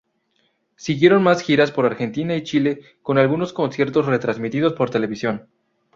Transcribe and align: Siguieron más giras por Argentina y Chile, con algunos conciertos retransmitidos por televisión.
Siguieron 0.77 1.21
más 1.21 1.43
giras 1.43 1.71
por 1.71 1.85
Argentina 1.85 2.35
y 2.35 2.41
Chile, 2.41 2.81
con 3.03 3.19
algunos 3.19 3.53
conciertos 3.53 4.07
retransmitidos 4.07 4.73
por 4.73 4.89
televisión. 4.89 5.47